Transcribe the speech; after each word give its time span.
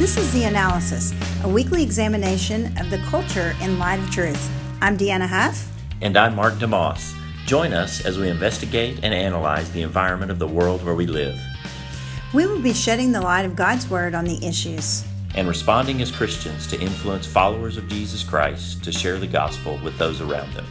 This 0.00 0.16
is 0.16 0.32
The 0.32 0.44
Analysis, 0.44 1.12
a 1.44 1.48
weekly 1.48 1.82
examination 1.82 2.74
of 2.78 2.88
the 2.88 2.96
culture 3.10 3.54
in 3.60 3.78
light 3.78 3.98
of 3.98 4.10
truth. 4.10 4.50
I'm 4.80 4.96
Deanna 4.96 5.28
Huff. 5.28 5.70
And 6.00 6.16
I'm 6.16 6.34
Mark 6.34 6.54
DeMoss. 6.54 7.14
Join 7.44 7.74
us 7.74 8.06
as 8.06 8.18
we 8.18 8.30
investigate 8.30 9.00
and 9.02 9.12
analyze 9.12 9.70
the 9.72 9.82
environment 9.82 10.30
of 10.30 10.38
the 10.38 10.46
world 10.46 10.82
where 10.82 10.94
we 10.94 11.06
live. 11.06 11.38
We 12.32 12.46
will 12.46 12.62
be 12.62 12.72
shedding 12.72 13.12
the 13.12 13.20
light 13.20 13.44
of 13.44 13.54
God's 13.54 13.90
Word 13.90 14.14
on 14.14 14.24
the 14.24 14.42
issues. 14.42 15.04
And 15.34 15.46
responding 15.46 16.00
as 16.00 16.10
Christians 16.10 16.66
to 16.68 16.80
influence 16.80 17.26
followers 17.26 17.76
of 17.76 17.86
Jesus 17.86 18.24
Christ 18.24 18.82
to 18.84 18.92
share 18.92 19.18
the 19.18 19.26
gospel 19.26 19.78
with 19.84 19.98
those 19.98 20.22
around 20.22 20.50
them. 20.54 20.64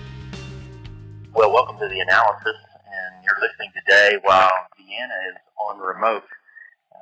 Well, 1.36 1.54
welcome 1.54 1.78
to 1.78 1.88
The 1.88 2.00
Analysis, 2.00 2.58
and 2.84 3.24
you're 3.24 3.48
listening 3.48 3.70
today 3.76 4.18
while 4.24 4.50
Deanna 4.76 5.30
is 5.30 5.36
on 5.56 5.78
remote 5.78 6.24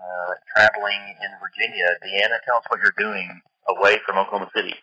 uh, 0.07 0.33
traveling 0.55 1.01
in 1.19 1.31
Virginia. 1.43 1.87
Deanna, 1.99 2.39
tell 2.45 2.57
us 2.57 2.65
what 2.70 2.79
you're 2.79 2.95
doing 2.98 3.41
away 3.67 3.99
from 4.05 4.17
Oklahoma 4.17 4.49
City. 4.55 4.73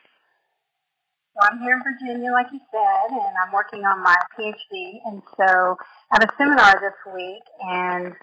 Well, 1.35 1.49
I'm 1.51 1.59
here 1.59 1.75
in 1.75 1.83
Virginia, 1.83 2.31
like 2.31 2.47
you 2.53 2.61
said, 2.71 3.11
and 3.11 3.35
I'm 3.43 3.53
working 3.53 3.85
on 3.85 4.03
my 4.03 4.15
PhD. 4.39 5.01
And 5.07 5.23
so 5.37 5.77
I 6.13 6.21
have 6.21 6.29
a 6.29 6.33
seminar 6.39 6.79
this 6.79 6.95
week, 7.13 7.43
and 7.61 8.15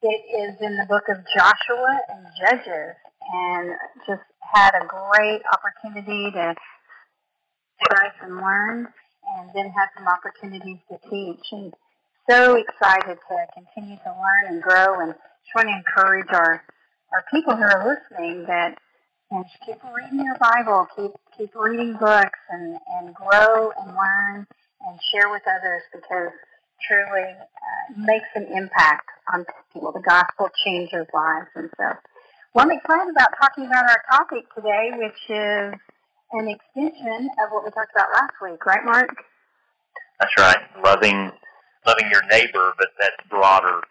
it 0.00 0.20
is 0.32 0.56
in 0.60 0.76
the 0.76 0.86
book 0.88 1.04
of 1.10 1.18
Joshua 1.34 2.00
and 2.08 2.26
Judges, 2.40 2.96
and 3.32 3.74
just 4.06 4.24
had 4.40 4.72
a 4.80 4.86
great 4.86 5.42
opportunity 5.52 6.30
to 6.32 6.54
try 7.90 8.08
and 8.22 8.36
learn, 8.36 8.88
and 9.36 9.50
then 9.54 9.68
have 9.76 9.88
some 9.96 10.08
opportunities 10.08 10.78
to 10.88 10.96
teach. 11.10 11.44
And 11.52 11.72
so 12.30 12.56
excited 12.56 13.18
to 13.28 13.36
continue 13.52 13.96
to 13.96 14.10
learn 14.10 14.54
and 14.54 14.62
grow 14.62 15.00
and 15.00 15.14
want 15.54 15.68
to 15.68 15.74
encourage 15.74 16.28
our, 16.30 16.62
our 17.12 17.24
people 17.32 17.56
who 17.56 17.62
are 17.62 17.86
listening 17.86 18.44
that 18.46 18.78
and 19.30 19.44
keep 19.66 19.78
reading 19.94 20.24
your 20.24 20.38
Bible, 20.38 20.86
keep 20.96 21.10
keep 21.36 21.50
reading 21.54 21.96
books, 21.98 22.38
and 22.50 22.78
and 22.98 23.14
grow 23.14 23.72
and 23.78 23.88
learn 23.88 24.46
and 24.86 25.00
share 25.12 25.30
with 25.30 25.42
others 25.48 25.82
because 25.92 26.32
truly 26.86 27.30
uh, 27.32 27.84
makes 27.96 28.28
an 28.34 28.46
impact 28.54 29.08
on 29.32 29.44
people. 29.72 29.92
The 29.92 30.00
gospel 30.00 30.48
changes 30.64 31.06
lives, 31.12 31.48
and 31.54 31.70
so 31.76 31.92
well, 32.54 32.66
I'm 32.66 32.70
excited 32.70 33.10
about 33.10 33.30
talking 33.40 33.66
about 33.66 33.84
our 33.84 34.02
topic 34.10 34.44
today, 34.54 34.90
which 34.94 35.18
is 35.28 35.74
an 36.32 36.48
extension 36.48 37.28
of 37.42 37.50
what 37.50 37.64
we 37.64 37.70
talked 37.70 37.92
about 37.94 38.10
last 38.12 38.34
week, 38.42 38.64
right, 38.66 38.84
Mark? 38.84 39.10
That's 40.20 40.36
right. 40.38 40.62
Loving 40.84 41.32
loving 41.86 42.10
your 42.10 42.24
neighbor, 42.26 42.72
but 42.78 42.88
that's 42.98 43.16
broader 43.28 43.82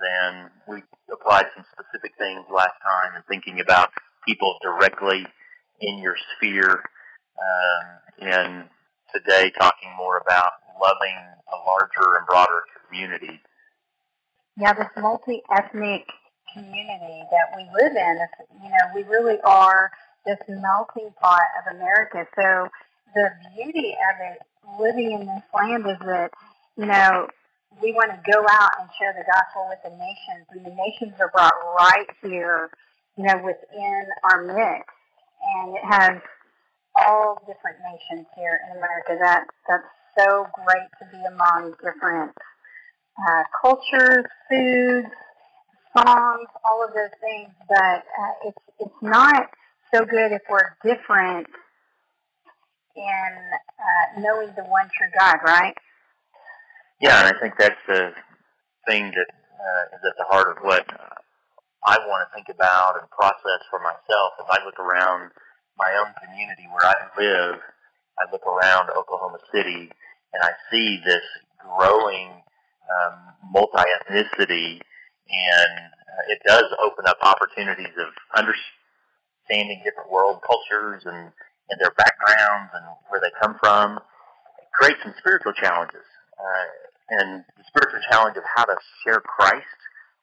than 0.00 0.50
we 0.66 0.82
applied 1.12 1.46
some 1.54 1.64
specific 1.72 2.12
things 2.18 2.44
last 2.52 2.74
time 2.82 3.14
and 3.14 3.24
thinking 3.26 3.60
about 3.60 3.90
people 4.26 4.56
directly 4.62 5.26
in 5.80 5.98
your 5.98 6.16
sphere. 6.36 6.82
Um, 7.40 8.28
and 8.28 8.64
today 9.14 9.50
talking 9.58 9.90
more 9.96 10.18
about 10.18 10.52
loving 10.80 11.16
a 11.52 11.56
larger 11.66 12.18
and 12.18 12.26
broader 12.26 12.62
community. 12.86 13.40
Yeah, 14.56 14.74
this 14.74 14.88
multi-ethnic 14.96 16.06
community 16.52 17.22
that 17.30 17.56
we 17.56 17.62
live 17.72 17.96
in, 17.96 18.18
you 18.62 18.68
know, 18.68 18.90
we 18.94 19.02
really 19.04 19.38
are 19.44 19.90
this 20.26 20.38
melting 20.48 21.10
pot 21.20 21.42
of 21.60 21.76
America. 21.76 22.26
So 22.34 22.68
the 23.14 23.30
beauty 23.54 23.96
of 24.10 24.32
it, 24.32 24.38
living 24.80 25.12
in 25.12 25.26
this 25.26 25.44
land, 25.54 25.84
is 25.88 25.98
that, 26.06 26.30
you 26.76 26.86
know, 26.86 27.28
we 27.78 27.92
want 27.92 28.10
to 28.10 28.18
go 28.30 28.42
out 28.50 28.70
and 28.80 28.88
share 28.98 29.14
the 29.14 29.24
gospel 29.24 29.70
with 29.70 29.78
the 29.84 29.94
nations, 29.94 30.46
and 30.50 30.66
the 30.66 30.74
nations 30.74 31.14
are 31.20 31.30
brought 31.30 31.54
right 31.78 32.10
here, 32.22 32.70
you 33.16 33.24
know, 33.24 33.36
within 33.38 34.04
our 34.24 34.42
mix, 34.42 34.86
and 35.54 35.76
it 35.76 35.84
has 35.86 36.18
all 37.06 37.38
different 37.46 37.78
nations 37.86 38.26
here 38.36 38.60
in 38.66 38.76
America. 38.76 39.16
That 39.20 39.46
that's 39.68 39.86
so 40.18 40.46
great 40.66 40.90
to 40.98 41.06
be 41.10 41.22
among 41.24 41.74
different 41.82 42.32
uh, 43.16 43.42
cultures, 43.62 44.26
foods, 44.48 45.14
songs, 45.96 46.48
all 46.64 46.84
of 46.84 46.92
those 46.92 47.14
things. 47.20 47.50
But 47.68 48.02
uh, 48.02 48.48
it's 48.48 48.64
it's 48.80 49.02
not 49.02 49.48
so 49.94 50.04
good 50.04 50.32
if 50.32 50.42
we're 50.50 50.76
different 50.82 51.46
in 52.96 53.32
uh, 53.78 54.20
knowing 54.20 54.48
the 54.56 54.64
one 54.64 54.90
true 54.96 55.08
God, 55.18 55.38
right? 55.44 55.74
Yeah, 57.00 57.24
and 57.24 57.34
I 57.34 57.40
think 57.40 57.54
that's 57.58 57.80
the 57.88 58.12
thing 58.86 59.08
that 59.08 59.30
uh, 59.32 59.84
is 59.96 60.02
at 60.04 60.16
the 60.18 60.28
heart 60.28 60.56
of 60.56 60.62
what 60.62 60.84
uh, 60.88 61.16
I 61.86 61.96
want 62.04 62.28
to 62.28 62.34
think 62.34 62.48
about 62.52 63.00
and 63.00 63.08
process 63.08 63.64
for 63.70 63.80
myself 63.80 64.36
as 64.40 64.46
I 64.52 64.64
look 64.64 64.78
around 64.78 65.32
my 65.78 65.96
own 65.96 66.12
community 66.20 66.68
where 66.68 66.84
I 66.84 66.98
live. 67.16 67.60
I 68.20 68.28
look 68.30 68.44
around 68.44 68.90
Oklahoma 68.92 69.38
City 69.48 69.88
and 70.32 70.40
I 70.44 70.52
see 70.70 71.00
this 71.04 71.24
growing 71.56 72.28
um, 72.90 73.16
multi-ethnicity, 73.52 74.80
and 74.80 75.74
uh, 75.88 76.22
it 76.28 76.40
does 76.46 76.64
open 76.84 77.06
up 77.06 77.16
opportunities 77.22 77.94
of 77.96 78.12
understanding 78.36 79.80
different 79.84 80.10
world 80.10 80.40
cultures 80.44 81.02
and, 81.06 81.32
and 81.70 81.76
their 81.80 81.94
backgrounds 81.96 82.70
and 82.74 82.84
where 83.08 83.20
they 83.20 83.32
come 83.40 83.56
from. 83.58 83.96
It 83.96 84.68
creates 84.74 85.00
some 85.02 85.14
spiritual 85.18 85.52
challenges. 85.54 86.04
Uh, 86.36 86.79
and 87.10 87.44
the 87.58 87.64
spiritual 87.66 88.00
challenge 88.10 88.36
of 88.36 88.44
how 88.56 88.64
to 88.64 88.76
share 89.04 89.20
Christ 89.20 89.66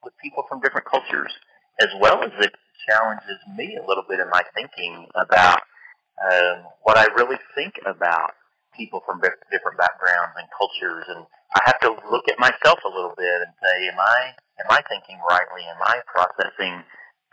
with 0.04 0.14
people 0.24 0.44
from 0.48 0.62
different 0.62 0.88
cultures, 0.88 1.34
as 1.80 1.90
well 2.00 2.24
as 2.24 2.32
it 2.40 2.54
challenges 2.88 3.40
me 3.56 3.76
a 3.76 3.86
little 3.86 4.06
bit 4.08 4.20
in 4.20 4.30
my 4.32 4.44
thinking 4.56 5.08
about 5.16 5.62
um, 6.24 6.64
what 6.84 6.98
I 6.98 7.06
really 7.16 7.38
think 7.56 7.76
about 7.86 8.32
people 8.76 9.02
from 9.06 9.20
different 9.52 9.78
backgrounds 9.78 10.34
and 10.38 10.48
cultures, 10.56 11.06
and 11.10 11.26
I 11.56 11.62
have 11.66 11.80
to 11.82 11.92
look 12.10 12.30
at 12.30 12.40
myself 12.40 12.80
a 12.86 12.94
little 12.94 13.14
bit 13.18 13.42
and 13.44 13.54
say, 13.62 13.88
am 13.90 14.00
I 14.00 14.34
am 14.60 14.70
I 14.70 14.82
thinking 14.90 15.20
rightly? 15.30 15.64
Am 15.68 15.82
I 15.84 16.00
processing 16.08 16.84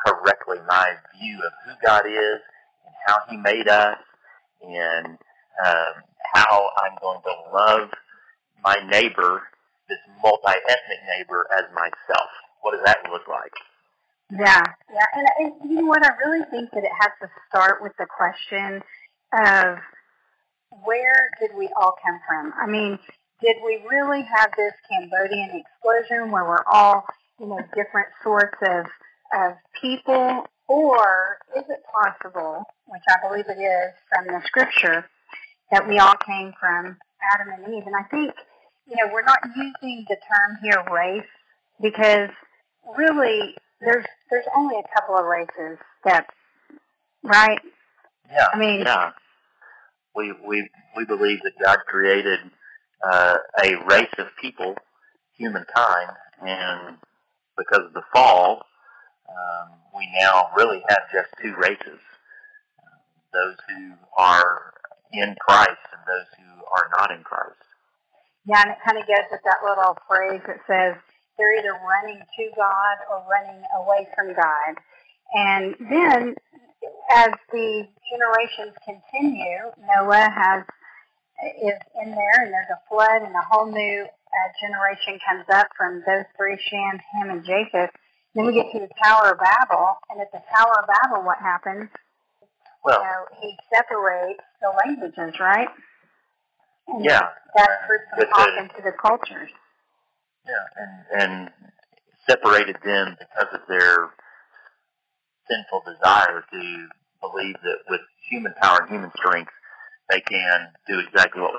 correctly 0.04 0.58
my 0.68 0.96
view 1.16 1.38
of 1.44 1.52
who 1.64 1.72
God 1.84 2.06
is 2.06 2.40
and 2.84 2.94
how 3.06 3.18
He 3.30 3.36
made 3.36 3.68
us, 3.68 3.98
and 4.62 5.16
um, 5.64 5.94
how 6.34 6.70
I'm 6.82 6.96
going 7.00 7.20
to 7.22 7.36
love 7.54 7.90
my 8.64 8.76
neighbor, 8.90 9.42
this 9.88 9.98
multi-ethnic 10.22 11.00
neighbor, 11.16 11.46
as 11.56 11.64
myself? 11.74 12.30
What 12.62 12.72
does 12.72 12.84
that 12.84 12.98
look 13.10 13.28
like? 13.28 13.52
Yeah, 14.30 14.62
yeah, 14.90 15.06
and, 15.14 15.26
and 15.38 15.70
you 15.70 15.82
know 15.82 15.86
what? 15.86 16.02
I 16.04 16.16
really 16.24 16.44
think 16.50 16.70
that 16.72 16.82
it 16.82 16.90
has 16.98 17.12
to 17.20 17.28
start 17.48 17.82
with 17.82 17.92
the 17.98 18.06
question 18.06 18.82
of 19.32 19.78
where 20.82 21.30
did 21.40 21.50
we 21.56 21.68
all 21.76 21.94
come 22.04 22.18
from? 22.26 22.52
I 22.58 22.66
mean, 22.66 22.98
did 23.42 23.56
we 23.64 23.84
really 23.88 24.22
have 24.22 24.50
this 24.56 24.72
Cambrian 24.88 25.62
explosion 25.62 26.32
where 26.32 26.44
we're 26.44 26.64
all, 26.72 27.04
you 27.38 27.46
know, 27.46 27.60
different 27.74 28.08
sorts 28.22 28.56
of 28.62 28.86
of 29.34 29.54
people, 29.80 30.46
or 30.68 31.38
is 31.56 31.64
it 31.68 31.82
possible, 31.92 32.64
which 32.86 33.02
I 33.08 33.28
believe 33.28 33.46
it 33.48 33.60
is 33.60 33.92
from 34.08 34.26
the 34.26 34.40
scripture, 34.46 35.06
that 35.70 35.88
we 35.88 35.98
all 35.98 36.14
came 36.24 36.52
from 36.58 36.96
Adam 37.32 37.52
and 37.52 37.74
Eve? 37.74 37.84
And 37.86 37.96
I 37.96 38.04
think 38.04 38.32
you 38.86 38.96
know, 38.96 39.12
we're 39.12 39.22
not 39.22 39.40
using 39.56 40.04
the 40.08 40.16
term 40.16 40.58
here 40.62 40.84
race 40.92 41.28
because 41.80 42.30
really 42.96 43.54
there's 43.80 44.04
there's 44.30 44.46
only 44.56 44.76
a 44.76 45.00
couple 45.00 45.16
of 45.16 45.24
races 45.24 45.78
that 46.04 46.26
right? 47.22 47.60
Yeah. 48.30 48.46
I 48.52 48.58
mean 48.58 48.80
Yeah. 48.80 49.10
We 50.14 50.32
we 50.46 50.68
we 50.96 51.04
believe 51.04 51.40
that 51.42 51.52
God 51.62 51.78
created 51.86 52.38
uh, 53.04 53.36
a 53.62 53.76
race 53.86 54.12
of 54.18 54.28
people, 54.40 54.76
humankind, 55.36 56.10
and 56.40 56.96
because 57.58 57.84
of 57.86 57.92
the 57.92 58.02
fall, 58.12 58.62
um, 59.28 59.76
we 59.96 60.08
now 60.20 60.50
really 60.56 60.82
have 60.88 61.00
just 61.12 61.28
two 61.42 61.54
races. 61.56 62.00
those 63.32 63.56
who 63.68 63.92
are 64.16 64.72
in 65.12 65.34
Christ 65.40 65.80
and 65.92 66.02
those 66.06 66.26
who 66.38 66.64
are 66.76 66.88
not 66.96 67.10
in 67.10 67.22
Christ. 67.24 67.58
Yeah, 68.46 68.62
and 68.62 68.70
it 68.72 68.78
kind 68.84 68.98
of 68.98 69.06
goes 69.06 69.28
with 69.30 69.40
that 69.44 69.64
little 69.64 69.96
phrase 70.08 70.42
that 70.46 70.60
says 70.68 71.00
they're 71.38 71.58
either 71.58 71.72
running 71.80 72.20
to 72.20 72.44
God 72.56 72.96
or 73.10 73.24
running 73.30 73.62
away 73.76 74.06
from 74.14 74.34
God. 74.34 74.76
And 75.32 75.74
then 75.90 76.36
as 77.10 77.32
the 77.50 77.88
generations 78.12 78.76
continue, 78.84 79.72
Noah 79.80 80.28
has 80.30 80.64
is 81.60 81.80
in 82.00 82.10
there, 82.12 82.38
and 82.44 82.52
there's 82.52 82.70
a 82.70 82.80
flood, 82.88 83.22
and 83.22 83.34
a 83.34 83.44
whole 83.50 83.66
new 83.66 84.06
uh, 84.06 84.48
generation 84.60 85.18
comes 85.26 85.44
up 85.52 85.68
from 85.76 86.02
those 86.06 86.24
three: 86.36 86.58
Shem, 86.70 87.00
Ham, 87.12 87.30
and 87.30 87.44
Japheth. 87.44 87.90
Then 88.34 88.46
we 88.46 88.54
get 88.54 88.70
to 88.72 88.80
the 88.80 88.90
Tower 89.02 89.32
of 89.32 89.38
Babel, 89.38 89.96
and 90.10 90.20
at 90.20 90.30
the 90.32 90.42
Tower 90.54 90.74
of 90.82 90.86
Babel, 90.86 91.24
what 91.24 91.38
happens? 91.38 91.88
Well, 92.84 93.00
you 93.00 93.06
know, 93.06 93.24
he 93.40 93.56
separates 93.72 94.42
the 94.60 94.70
languages, 94.84 95.38
right? 95.40 95.68
And 96.88 97.04
yeah. 97.04 97.28
That 97.56 97.70
With 98.18 98.28
off 98.34 98.46
the- 98.46 98.58
into 98.58 98.82
the 98.82 98.92
cultures. 98.92 99.50
Yeah, 100.46 100.66
and 100.76 101.22
and 101.22 101.50
separated 102.28 102.76
them 102.84 103.16
because 103.18 103.48
of 103.54 103.60
their 103.68 104.10
sinful 105.48 105.82
desire 105.86 106.44
to 106.52 106.88
believe 107.20 107.56
that 107.62 107.78
with 107.88 108.00
human 108.28 108.52
power 108.60 108.80
and 108.82 108.90
human 108.90 109.10
strength, 109.16 109.52
they 110.10 110.20
can 110.20 110.68
do 110.86 110.98
exactly 110.98 111.40
what 111.40 111.52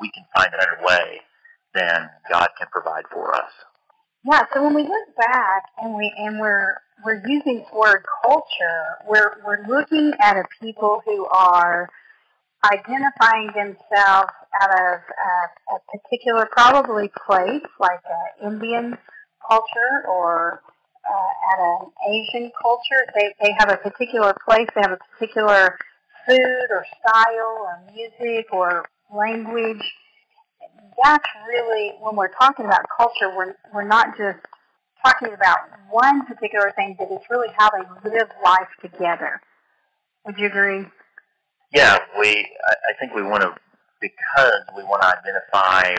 we 0.00 0.10
can 0.10 0.24
find 0.34 0.48
a 0.54 0.56
better 0.58 0.78
way 0.82 1.20
than 1.74 2.08
God 2.30 2.48
can 2.58 2.68
provide 2.72 3.04
for 3.12 3.34
us. 3.34 3.50
Yeah, 4.24 4.44
so 4.52 4.62
when 4.62 4.74
we 4.74 4.82
look 4.82 5.16
back 5.16 5.64
and 5.78 5.94
we 5.94 6.12
and 6.16 6.40
we're 6.40 6.74
we're 7.04 7.22
using 7.26 7.64
the 7.70 7.78
word 7.78 8.04
culture, 8.24 8.96
we're 9.06 9.36
we're 9.44 9.66
looking 9.66 10.12
at 10.20 10.36
a 10.36 10.44
people 10.60 11.02
who 11.04 11.26
are 11.26 11.88
identifying 12.64 13.48
themselves 13.54 14.32
out 14.62 14.70
of 14.70 15.00
a, 15.00 15.74
a 15.74 15.98
particular 15.98 16.48
probably 16.50 17.10
place, 17.26 17.62
like 17.78 18.00
an 18.42 18.52
Indian 18.52 18.98
culture 19.48 20.04
or 20.08 20.62
uh, 21.08 21.54
at 21.54 21.60
an 21.60 21.90
Asian 22.10 22.50
culture. 22.60 23.06
They 23.14 23.34
they 23.42 23.54
have 23.58 23.70
a 23.70 23.76
particular 23.76 24.34
place, 24.44 24.68
they 24.74 24.82
have 24.82 24.92
a 24.92 24.98
particular 25.12 25.78
food 26.26 26.66
or 26.70 26.84
style 27.00 27.56
or 27.60 27.80
music 27.94 28.52
or 28.52 28.84
language 29.14 29.82
that's 31.02 31.28
really 31.46 31.92
when 32.00 32.16
we're 32.16 32.32
talking 32.32 32.64
about 32.64 32.86
culture, 32.96 33.34
we're 33.34 33.54
we're 33.72 33.86
not 33.86 34.16
just 34.16 34.38
talking 35.04 35.32
about 35.32 35.58
one 35.90 36.26
particular 36.26 36.72
thing, 36.74 36.96
but 36.98 37.08
it's 37.10 37.24
really 37.30 37.48
how 37.56 37.70
they 37.70 38.10
live 38.10 38.28
life 38.44 38.68
together. 38.80 39.40
Would 40.26 40.38
you 40.38 40.46
agree? 40.46 40.86
Yeah, 41.72 41.98
we. 42.18 42.28
I, 42.28 42.92
think 42.98 43.14
we 43.14 43.22
want 43.22 43.42
to 43.42 43.54
because 44.00 44.62
we 44.76 44.82
want 44.84 45.02
to 45.02 45.08
identify 45.08 45.94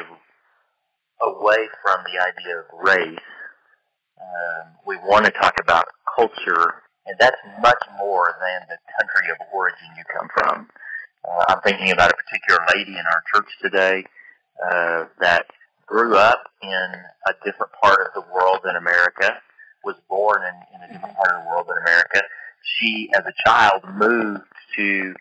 away 1.21 1.67
from 1.83 2.03
the 2.11 2.19
idea 2.19 2.59
of 2.59 2.65
race. 2.73 3.19
Um, 4.19 4.73
we 4.87 4.97
want 4.97 5.25
to 5.25 5.31
talk 5.31 5.53
about 5.61 5.85
culture, 6.17 6.81
and 7.05 7.15
that's 7.19 7.37
much 7.61 7.81
more 7.99 8.35
than 8.41 8.67
the 8.67 8.77
country 8.99 9.31
of 9.31 9.37
origin 9.53 9.87
you 9.95 10.03
come 10.17 10.27
from. 10.33 10.69
Uh, 11.23 11.45
I'm 11.49 11.61
thinking 11.61 11.91
about 11.91 12.11
a 12.11 12.15
particular 12.15 12.59
lady 12.73 12.97
in 12.97 13.05
our 13.05 13.23
church 13.33 13.49
today 13.61 14.05
uh, 14.65 15.05
that 15.19 15.45
grew 15.85 16.15
up 16.15 16.49
in 16.63 16.69
a 17.27 17.33
different 17.45 17.71
part 17.79 18.07
of 18.07 18.13
the 18.15 18.33
world 18.33 18.61
than 18.63 18.75
America, 18.75 19.37
was 19.83 19.95
born 20.09 20.41
in, 20.41 20.75
in 20.75 20.89
a 20.89 20.93
different 20.93 21.15
part 21.15 21.29
of 21.35 21.43
the 21.43 21.49
world 21.49 21.67
than 21.69 21.77
America. 21.77 22.21
She, 22.63 23.09
as 23.15 23.23
a 23.25 23.33
child, 23.45 23.83
moved 23.95 24.41
to 24.77 25.13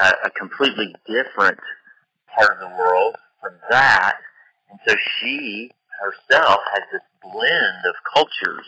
a 0.00 0.30
completely 0.30 0.94
different 1.06 1.58
part 2.34 2.52
of 2.52 2.58
the 2.60 2.76
world 2.76 3.16
from 3.40 3.54
that, 3.70 4.16
and 4.70 4.80
so 4.86 4.94
she 5.20 5.70
herself 6.00 6.60
has 6.72 6.82
this 6.92 7.02
blend 7.22 7.84
of 7.86 7.94
cultures. 8.12 8.66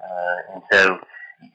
Uh, 0.00 0.54
and 0.54 0.62
so 0.70 0.98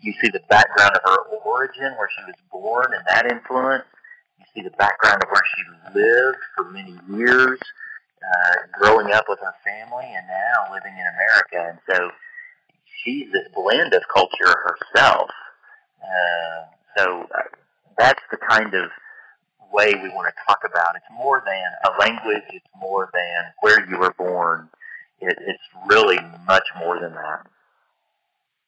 you 0.01 0.13
see 0.21 0.30
the 0.30 0.44
background 0.50 0.95
of 0.95 1.01
her 1.04 1.21
origin, 1.45 1.94
where 1.98 2.09
she 2.15 2.24
was 2.25 2.36
born, 2.51 2.94
and 2.94 3.04
that 3.07 3.31
influence. 3.31 3.86
You 4.39 4.45
see 4.54 4.62
the 4.62 4.75
background 4.77 5.24
of 5.24 5.30
where 5.30 5.44
she 5.56 6.00
lived 6.00 6.38
for 6.56 6.71
many 6.71 6.95
years, 7.15 7.59
uh, 8.21 8.56
growing 8.74 9.12
up 9.13 9.25
with 9.30 9.39
her 9.39 9.54
family 9.63 10.06
and 10.06 10.27
now 10.27 10.74
living 10.74 10.94
in 10.94 11.06
America. 11.07 11.71
And 11.71 11.80
so 11.89 12.12
she's 13.04 13.31
this 13.31 13.48
blend 13.54 13.94
of 13.94 14.04
culture 14.13 14.56
herself. 14.65 15.30
Uh, 16.04 16.65
so 16.98 17.27
uh, 17.36 17.44
that's 17.97 18.21
the 18.31 18.38
kind 18.38 18.73
of 18.73 18.89
way 19.71 19.94
we 19.94 20.09
want 20.09 20.33
to 20.33 20.44
talk 20.47 20.61
about. 20.65 20.95
It's 20.95 21.05
more 21.11 21.44
than 21.45 21.94
a 21.94 21.99
language. 21.99 22.44
It's 22.49 22.65
more 22.79 23.09
than 23.13 23.53
where 23.61 23.88
you 23.89 23.97
were 23.97 24.13
born. 24.17 24.69
It, 25.19 25.38
it's 25.41 25.63
really 25.88 26.19
much 26.45 26.67
more 26.79 26.99
than 26.99 27.13
that. 27.13 27.47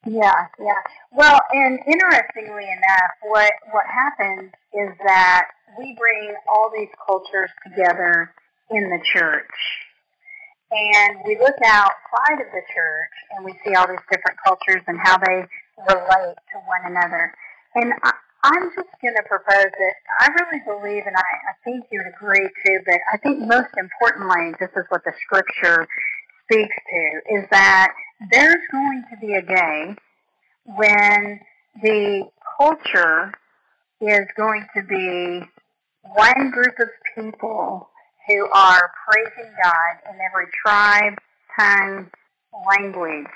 Yeah, 0.06 0.48
yeah. 0.60 0.82
Well, 1.12 1.40
and 1.52 1.80
interestingly 1.86 2.64
enough, 2.64 3.12
what 3.24 3.52
what 3.72 3.86
happens 3.86 4.52
is 4.74 4.90
that 5.06 5.48
we 5.78 5.96
bring 6.00 6.36
all 6.48 6.72
these 6.74 6.90
cultures 7.06 7.50
together 7.68 8.34
in 8.72 8.90
the 8.90 9.00
church. 9.14 9.52
And 10.72 11.18
we 11.26 11.38
look 11.40 11.56
outside 11.66 12.40
of 12.40 12.52
the 12.54 12.62
church 12.74 13.16
and 13.32 13.44
we 13.44 13.54
see 13.66 13.74
all 13.74 13.88
these 13.88 14.06
different 14.12 14.38
cultures 14.46 14.84
and 14.88 15.00
how 15.02 15.18
they 15.18 15.48
relate 15.90 16.38
to 16.54 16.58
one 16.66 16.86
another. 16.86 17.34
And 17.74 17.94
I'm 18.44 18.70
just 18.76 18.90
going 19.02 19.16
to 19.16 19.24
propose 19.28 19.72
that 19.72 19.94
I 20.20 20.28
really 20.30 20.64
believe, 20.66 21.04
and 21.06 21.16
I, 21.16 21.20
I 21.20 21.54
think 21.64 21.86
you'd 21.92 22.08
agree 22.08 22.50
too, 22.66 22.80
but 22.86 23.00
I 23.12 23.18
think 23.18 23.40
most 23.40 23.74
importantly, 23.78 24.54
this 24.60 24.70
is 24.78 24.86
what 24.90 25.04
the 25.04 25.12
scripture 25.22 25.88
speaks 26.46 26.76
to, 26.76 27.36
is 27.36 27.46
that 27.52 27.94
there's 28.32 28.64
going 28.72 29.04
to 29.12 29.18
be 29.18 29.34
a 29.34 29.42
day 29.42 29.96
when 30.66 31.40
the 31.82 32.30
culture 32.58 33.34
is 34.02 34.28
going 34.38 34.66
to 34.76 34.84
be 34.84 35.46
one 36.04 36.52
group 36.52 36.76
of 36.80 36.88
people 37.16 37.90
who 38.28 38.48
are 38.54 38.92
praising 39.10 39.52
God 39.62 40.14
in 40.14 40.20
every 40.22 40.48
tribe, 40.66 41.18
tongue, 41.60 42.10
language. 42.68 43.28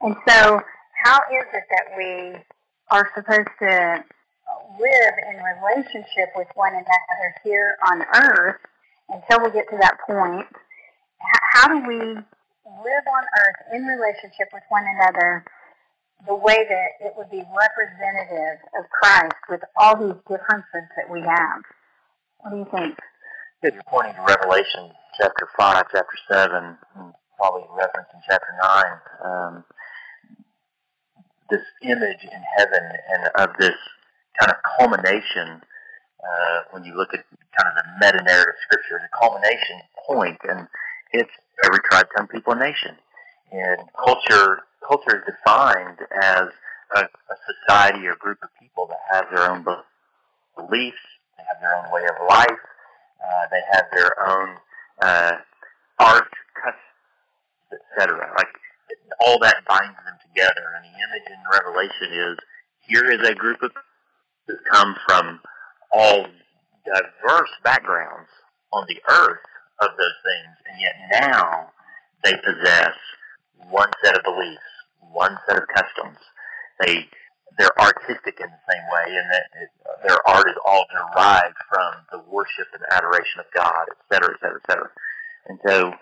And 0.00 0.16
so 0.28 0.60
how 1.02 1.18
is 1.32 1.46
it 1.54 1.64
that 1.70 1.96
we 1.96 2.36
are 2.92 3.08
supposed 3.16 3.48
to 3.58 4.04
live 4.78 5.14
in 5.24 5.36
relationship 5.40 6.28
with 6.36 6.48
one 6.54 6.74
another 6.74 7.28
here 7.42 7.76
on 7.88 8.02
earth 8.02 8.60
until 9.08 9.44
we 9.44 9.50
get 9.50 9.64
to 9.70 9.78
that 9.80 9.96
point? 10.06 10.46
How 11.52 11.68
do 11.68 11.88
we 11.88 11.98
live 12.04 13.06
on 13.08 13.24
earth 13.40 13.60
in 13.72 13.84
relationship 13.84 14.52
with 14.52 14.62
one 14.68 14.84
another 14.84 15.44
the 16.26 16.34
way 16.36 16.66
that 16.68 16.88
it 17.00 17.14
would 17.16 17.30
be 17.30 17.42
representative 17.48 18.60
of 18.78 18.84
Christ 18.90 19.40
with 19.48 19.62
all 19.76 19.96
these 19.96 20.20
differences 20.28 20.84
that 20.96 21.08
we 21.10 21.20
have? 21.22 21.64
What 22.40 22.50
do 22.50 22.58
you 22.58 22.68
think? 22.70 22.98
If 23.62 23.74
you're 23.74 23.88
pointing 23.88 24.14
to 24.16 24.22
Revelation 24.22 24.90
chapter 25.16 25.48
5, 25.56 25.84
chapter 25.92 26.18
7, 26.28 26.76
probably 27.38 27.62
reference 27.72 28.08
in 28.12 28.20
chapter 28.28 28.52
9, 28.60 28.84
um, 29.24 29.64
this 31.52 31.68
image 31.82 32.24
in 32.24 32.42
heaven 32.56 32.84
and 33.12 33.28
of 33.36 33.54
this 33.60 33.76
kind 34.40 34.50
of 34.50 34.56
culmination, 34.78 35.60
uh, 35.60 36.58
when 36.70 36.82
you 36.84 36.96
look 36.96 37.12
at 37.12 37.20
kind 37.52 37.68
of 37.68 37.74
the 37.76 37.86
meta-narrative 38.00 38.56
scripture, 38.64 38.96
the 39.04 39.12
culmination 39.12 39.76
point, 40.08 40.38
and 40.48 40.66
it's 41.12 41.30
every 41.64 41.80
tribe, 41.84 42.06
tongue, 42.16 42.28
people, 42.28 42.54
nation. 42.54 42.96
And 43.52 43.84
culture, 43.92 44.64
culture 44.80 45.20
is 45.20 45.24
defined 45.28 45.98
as 46.22 46.48
a, 46.96 47.00
a 47.04 47.36
society 47.44 48.06
or 48.06 48.16
group 48.16 48.38
of 48.42 48.48
people 48.58 48.88
that 48.88 49.00
have 49.12 49.26
their 49.30 49.50
own 49.50 49.62
beliefs, 50.56 51.04
they 51.36 51.44
have 51.52 51.60
their 51.60 51.76
own 51.76 51.92
way 51.92 52.08
of 52.08 52.16
life, 52.30 52.62
uh, 53.20 53.44
they 53.50 53.60
have 53.72 53.84
their 53.92 54.12
own 54.26 54.56
uh, 55.02 55.32
art, 56.00 56.32
customs, 56.56 57.76
etc. 57.76 58.32
Like 58.36 58.48
all 59.20 59.38
that 59.40 59.64
binds 59.68 59.96
them 60.04 60.18
together. 60.28 60.64
And 60.76 60.84
the 60.84 60.96
image 60.96 61.26
in 61.28 61.40
Revelation 61.52 62.10
is 62.12 62.38
here 62.86 63.10
is 63.10 63.26
a 63.28 63.34
group 63.34 63.62
of 63.62 63.72
that 64.48 64.58
come 64.72 64.96
from 65.06 65.40
all 65.92 66.26
diverse 66.84 67.50
backgrounds 67.62 68.28
on 68.72 68.84
the 68.88 69.00
earth 69.08 69.44
of 69.80 69.90
those 69.96 70.18
things, 70.24 70.56
and 70.70 70.80
yet 70.80 70.94
now 71.20 71.70
they 72.24 72.34
possess 72.34 72.96
one 73.70 73.90
set 74.02 74.16
of 74.16 74.22
beliefs, 74.24 74.62
one 75.12 75.36
set 75.48 75.58
of 75.58 75.68
customs. 75.68 76.18
They 76.80 77.08
they're 77.58 77.80
artistic 77.80 78.40
in 78.40 78.48
the 78.48 78.64
same 78.72 78.84
way, 78.88 79.16
and 79.16 79.30
that 79.30 79.44
their 80.06 80.18
art 80.26 80.48
is 80.48 80.56
all 80.64 80.86
derived 80.90 81.56
from 81.68 81.92
the 82.10 82.18
worship 82.30 82.66
and 82.72 82.82
adoration 82.90 83.40
of 83.40 83.46
God, 83.54 83.86
et 83.90 83.98
cetera, 84.12 84.34
et 84.34 84.40
cetera, 84.40 84.60
et 84.62 84.66
cetera. 84.70 84.90
And 85.46 85.58
so, 85.66 85.92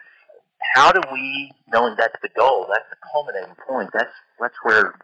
how 0.74 0.92
do 0.92 1.00
we, 1.12 1.52
knowing 1.72 1.94
that's 1.96 2.16
the 2.22 2.30
goal, 2.36 2.66
that's 2.70 2.88
the 2.90 2.96
culminating 3.12 3.56
point, 3.66 3.90
that's 3.92 4.12
that's 4.38 4.54
where 4.62 4.94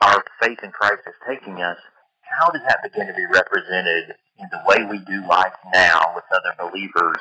our 0.00 0.24
faith 0.40 0.58
in 0.62 0.70
Christ 0.70 1.02
is 1.06 1.14
taking 1.26 1.62
us. 1.62 1.78
How 2.22 2.50
does 2.50 2.62
that 2.68 2.82
begin 2.82 3.06
to 3.06 3.14
be 3.14 3.24
represented 3.26 4.14
in 4.38 4.46
the 4.50 4.60
way 4.66 4.84
we 4.84 4.98
do 5.04 5.26
life 5.26 5.54
now 5.72 6.12
with 6.14 6.24
other 6.30 6.70
believers, 6.70 7.16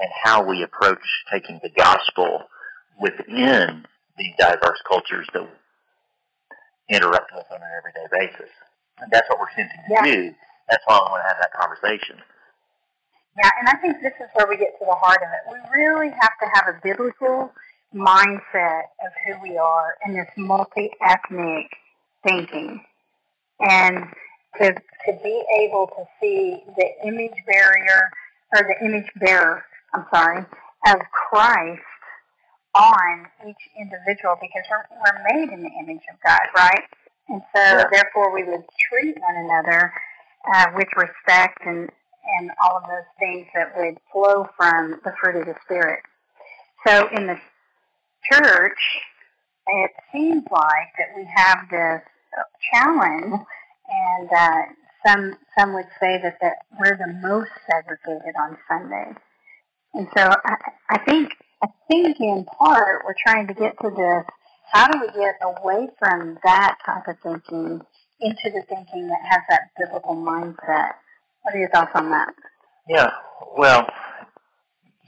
and 0.00 0.10
how 0.24 0.42
we 0.42 0.62
approach 0.62 1.02
taking 1.30 1.60
the 1.62 1.70
gospel 1.70 2.44
within 3.00 3.84
these 4.16 4.34
diverse 4.38 4.80
cultures 4.86 5.26
that 5.32 5.48
interact 6.88 7.30
with 7.34 7.46
on 7.50 7.60
an 7.60 7.70
everyday 7.78 8.06
basis. 8.10 8.50
And 8.98 9.10
that's 9.12 9.28
what 9.28 9.38
we're 9.38 9.50
attempting 9.50 9.82
to 9.88 9.94
yeah. 9.94 10.02
do. 10.04 10.34
That's 10.68 10.82
why 10.86 10.96
I 10.96 11.10
want 11.10 11.22
to 11.22 11.28
have 11.28 11.40
that 11.40 11.52
conversation. 11.54 12.18
Yeah, 13.36 13.50
and 13.60 13.68
I 13.68 13.74
think 13.76 14.00
this 14.02 14.14
is 14.20 14.28
where 14.34 14.48
we 14.48 14.56
get 14.56 14.78
to 14.78 14.84
the 14.84 14.94
heart 14.94 15.20
of 15.22 15.28
it. 15.28 15.52
We 15.52 15.80
really 15.80 16.10
have 16.10 16.32
to 16.40 16.46
have 16.54 16.74
a 16.74 16.80
biblical 16.82 17.52
mindset 17.94 18.82
of 19.04 19.12
who 19.24 19.42
we 19.42 19.56
are 19.56 19.96
in 20.06 20.14
this 20.14 20.28
multi-ethnic 20.36 21.66
thinking. 22.26 22.84
And 23.60 24.06
to, 24.58 24.72
to 24.72 25.12
be 25.22 25.44
able 25.60 25.86
to 25.86 26.04
see 26.20 26.62
the 26.76 27.06
image 27.06 27.36
barrier, 27.46 28.10
or 28.54 28.62
the 28.62 28.84
image 28.84 29.10
bearer, 29.16 29.64
I'm 29.94 30.06
sorry, 30.12 30.44
of 30.86 30.98
Christ 31.10 31.82
on 32.74 33.26
each 33.46 33.56
individual 33.78 34.36
because 34.40 34.62
we're, 34.70 34.84
we're 34.98 35.22
made 35.32 35.52
in 35.52 35.62
the 35.62 35.70
image 35.80 36.02
of 36.12 36.18
God, 36.24 36.40
right? 36.56 36.84
And 37.28 37.42
so, 37.54 37.60
yeah. 37.60 37.84
therefore, 37.90 38.34
we 38.34 38.44
would 38.44 38.64
treat 38.88 39.16
one 39.20 39.36
another 39.36 39.92
uh, 40.54 40.66
with 40.74 40.88
respect 40.96 41.58
and, 41.66 41.90
and 42.38 42.50
all 42.62 42.78
of 42.78 42.84
those 42.84 43.08
things 43.18 43.46
that 43.54 43.76
would 43.76 43.98
flow 44.12 44.48
from 44.56 45.00
the 45.04 45.12
fruit 45.20 45.36
of 45.40 45.46
the 45.46 45.54
Spirit. 45.64 46.00
So, 46.86 47.08
in 47.08 47.26
the 47.26 47.38
church, 48.30 48.78
it 49.66 49.90
seems 50.12 50.44
like 50.50 50.92
that 50.98 51.08
we 51.16 51.28
have 51.34 51.58
this 51.70 52.02
challenge, 52.72 53.40
and 53.88 54.28
uh, 54.30 54.62
some 55.06 55.36
some 55.58 55.74
would 55.74 55.88
say 56.00 56.20
that, 56.22 56.38
that 56.40 56.56
we're 56.78 56.96
the 56.96 57.28
most 57.28 57.50
segregated 57.66 58.34
on 58.40 58.56
Sunday. 58.68 59.12
And 59.94 60.08
so 60.16 60.30
I, 60.44 60.56
I 60.90 60.98
think 60.98 61.32
I 61.62 61.68
think 61.88 62.20
in 62.20 62.44
part 62.44 63.04
we're 63.04 63.14
trying 63.26 63.48
to 63.48 63.54
get 63.54 63.74
to 63.80 63.90
this 63.90 64.24
how 64.70 64.86
do 64.88 65.00
we 65.00 65.06
get 65.08 65.36
away 65.42 65.88
from 65.98 66.38
that 66.44 66.76
type 66.84 67.08
of 67.08 67.16
thinking 67.22 67.80
into 68.20 68.50
the 68.50 68.62
thinking 68.68 69.08
that 69.08 69.22
has 69.24 69.42
that 69.48 69.70
biblical 69.78 70.14
mindset? 70.14 70.92
What 71.48 71.54
are 71.54 71.60
your 71.60 71.70
thoughts 71.70 71.92
on 71.94 72.10
that? 72.10 72.34
Yeah, 72.90 73.10
well, 73.56 73.88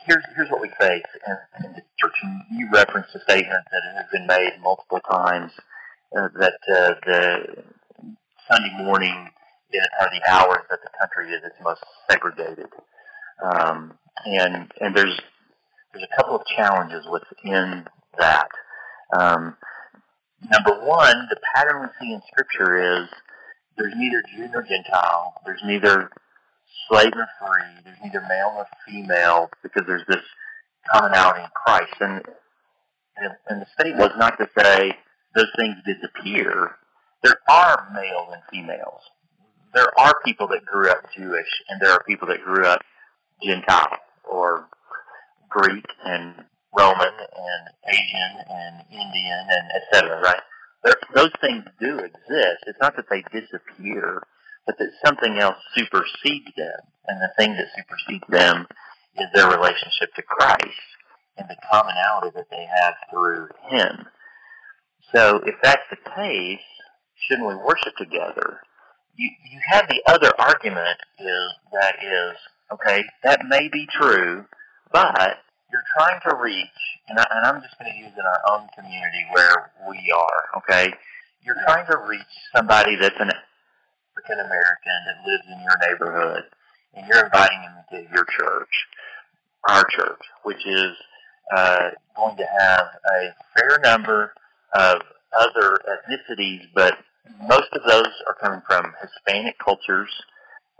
here's 0.06 0.24
here's 0.34 0.48
what 0.48 0.62
we 0.62 0.70
face 0.80 1.04
in, 1.26 1.66
in 1.66 1.72
the 1.74 1.82
church. 1.98 2.14
You 2.50 2.66
referenced 2.72 3.14
a 3.14 3.20
statement 3.20 3.62
that 3.70 3.82
has 3.94 4.06
been 4.10 4.26
made 4.26 4.52
multiple 4.62 5.00
times 5.00 5.52
uh, 6.16 6.28
that 6.38 6.54
uh, 6.66 6.94
the 7.04 7.62
Sunday 8.50 8.72
morning 8.78 9.28
are 10.00 10.08
the 10.10 10.30
hours 10.30 10.64
that 10.70 10.78
the 10.82 10.88
country 10.98 11.30
is 11.30 11.44
its 11.44 11.56
most 11.62 11.84
segregated, 12.10 12.70
um, 13.44 13.92
and 14.24 14.72
and 14.80 14.96
there's 14.96 15.20
there's 15.92 16.06
a 16.10 16.16
couple 16.16 16.36
of 16.36 16.42
challenges 16.56 17.04
within 17.12 17.84
that. 18.18 18.48
Um, 19.14 19.58
number 20.50 20.86
one, 20.86 21.28
the 21.28 21.36
pattern 21.54 21.82
we 21.82 21.88
see 22.00 22.14
in 22.14 22.22
Scripture 22.32 23.02
is 23.02 23.10
there's 23.76 23.92
neither 23.94 24.22
Jew 24.34 24.48
nor 24.50 24.62
Gentile. 24.62 25.34
There's 25.44 25.60
neither 25.66 26.10
slave 26.90 27.12
nor 27.14 27.28
free. 27.38 27.82
There's 27.84 27.98
neither 28.02 28.20
male 28.28 28.52
nor 28.54 28.66
female 28.86 29.50
because 29.62 29.84
there's 29.86 30.06
this 30.08 30.24
commonality 30.92 31.40
in 31.40 31.50
Christ. 31.54 31.94
And, 32.00 32.22
and 33.48 33.62
the 33.62 33.66
state 33.78 33.96
was 33.96 34.10
not 34.18 34.38
to 34.38 34.48
say 34.58 34.92
those 35.34 35.50
things 35.56 35.76
disappear. 35.86 36.76
There 37.22 37.38
are 37.48 37.88
males 37.94 38.28
and 38.32 38.42
females. 38.50 39.02
There 39.72 39.92
are 39.98 40.14
people 40.24 40.48
that 40.48 40.64
grew 40.64 40.90
up 40.90 41.04
Jewish, 41.16 41.48
and 41.68 41.80
there 41.80 41.92
are 41.92 42.02
people 42.04 42.26
that 42.28 42.42
grew 42.42 42.64
up 42.64 42.80
Gentile 43.42 43.98
or 44.28 44.66
Greek 45.48 45.84
and 46.04 46.34
Roman 46.76 47.12
and 47.12 47.62
Asian 47.88 48.32
and 48.48 48.84
Indian 48.90 49.46
and 49.48 49.70
etc. 49.76 50.20
Right? 50.20 50.42
There, 50.82 50.94
those 51.14 51.30
things 51.40 51.64
do 51.78 51.98
exist. 51.98 52.64
It's 52.66 52.78
not 52.80 52.96
that 52.96 53.06
they 53.10 53.22
disappear, 53.32 54.22
but 54.66 54.78
that 54.78 54.90
something 55.04 55.38
else 55.38 55.56
supersedes 55.74 56.50
them, 56.56 56.80
and 57.06 57.20
the 57.20 57.32
thing 57.38 57.56
that 57.56 57.68
supersedes 57.76 58.24
them 58.28 58.66
is 59.16 59.26
their 59.34 59.48
relationship 59.48 60.14
to 60.16 60.22
Christ 60.22 60.88
and 61.36 61.48
the 61.48 61.56
commonality 61.70 62.30
that 62.36 62.50
they 62.50 62.66
have 62.80 62.94
through 63.10 63.48
Him. 63.68 64.06
So, 65.14 65.40
if 65.44 65.56
that's 65.62 65.82
the 65.90 65.96
case, 65.96 66.60
shouldn't 67.26 67.48
we 67.48 67.54
worship 67.54 67.96
together? 67.96 68.60
You, 69.16 69.30
you 69.50 69.60
have 69.70 69.88
the 69.88 70.02
other 70.06 70.32
argument 70.38 70.98
is 71.18 71.52
that 71.72 71.96
is 72.02 72.36
okay. 72.72 73.04
That 73.24 73.46
may 73.48 73.68
be 73.68 73.86
true, 73.90 74.44
but 74.92 75.38
you're 75.72 75.86
trying 75.96 76.20
to 76.28 76.36
reach, 76.36 76.80
and, 77.08 77.18
I, 77.18 77.26
and 77.30 77.46
I'm 77.46 77.62
just 77.62 77.78
going 77.78 77.90
to 77.90 77.98
use 77.98 78.12
in 78.18 78.26
our 78.26 78.42
own 78.50 78.66
community 78.74 79.24
where 79.32 79.72
we 79.88 80.12
are, 80.12 80.58
okay? 80.58 80.92
You're 81.42 81.60
trying 81.66 81.86
to 81.86 81.96
reach 82.08 82.32
somebody 82.54 82.96
that's 82.96 83.18
an 83.18 83.30
African 84.20 84.44
American 84.44 84.98
that 85.06 85.26
lives 85.26 85.44
in 85.48 85.60
your 85.62 85.78
neighborhood, 85.90 86.44
and 86.94 87.06
you're 87.06 87.24
inviting 87.24 87.62
them 87.62 87.84
to 87.90 88.12
your 88.12 88.24
church, 88.24 88.68
our 89.68 89.84
church, 89.84 90.20
which 90.44 90.66
is 90.66 90.92
uh, 91.54 91.90
going 92.16 92.36
to 92.36 92.46
have 92.58 92.86
a 93.12 93.34
fair 93.56 93.78
number 93.82 94.32
of 94.74 95.02
other 95.38 95.78
ethnicities, 95.88 96.62
but 96.74 96.98
most 97.46 97.68
of 97.72 97.82
those 97.86 98.12
are 98.26 98.36
coming 98.40 98.60
from 98.66 98.92
Hispanic 99.00 99.56
cultures. 99.58 100.10